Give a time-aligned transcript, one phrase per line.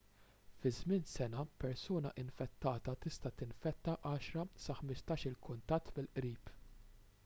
[0.61, 6.57] fi żmien sena persuna infettata tista' tinfetta 10 sa 15-il kuntatt mill-qrib